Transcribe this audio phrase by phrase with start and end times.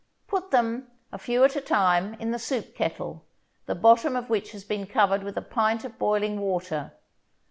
[0.25, 3.23] Put them, a few at a time, in the soup kettle,
[3.67, 6.93] the bottom of which has been covered with a pint of boiling water.